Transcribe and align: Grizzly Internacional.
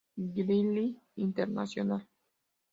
Grizzly 0.35 0.97
Internacional. 1.17 2.01